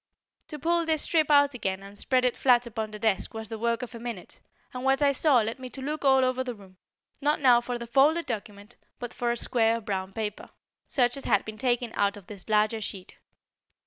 To 0.47 0.57
pull 0.57 0.83
this 0.87 1.03
strip 1.03 1.29
out 1.29 1.53
again 1.53 1.83
and 1.83 1.95
spread 1.95 2.25
it 2.25 2.35
flat 2.35 2.65
upon 2.65 2.89
the 2.89 2.97
desk 2.97 3.35
was 3.35 3.49
the 3.49 3.59
work 3.59 3.83
of 3.83 3.93
a 3.93 3.99
minute, 3.99 4.39
and 4.73 4.83
what 4.83 4.99
I 4.99 5.11
saw 5.11 5.41
led 5.41 5.59
me 5.59 5.69
to 5.69 5.79
look 5.83 6.03
all 6.03 6.25
over 6.25 6.43
the 6.43 6.55
room, 6.55 6.77
not 7.21 7.39
now 7.39 7.61
for 7.61 7.77
the 7.77 7.85
folded 7.85 8.25
document, 8.25 8.75
but 8.97 9.13
for 9.13 9.31
a 9.31 9.37
square 9.37 9.77
of 9.77 9.85
brown 9.85 10.11
paper, 10.11 10.49
such 10.87 11.17
as 11.17 11.25
had 11.25 11.45
been 11.45 11.59
taken 11.59 11.91
out 11.93 12.17
of 12.17 12.25
this 12.25 12.49
larger 12.49 12.81
sheet. 12.81 13.13